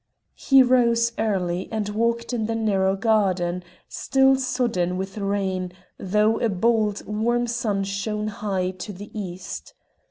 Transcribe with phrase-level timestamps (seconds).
[0.33, 6.49] He rose early and walked in the narrow garden, still sodden with rain, though a
[6.49, 9.75] bold, warm sun shone high to the east.